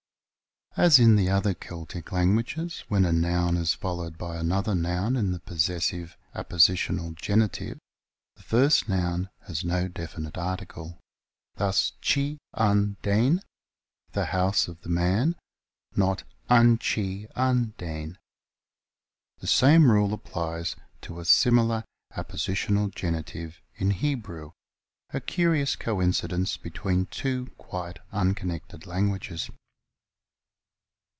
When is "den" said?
13.01-13.41, 17.77-18.17